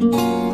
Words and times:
you 0.00 0.49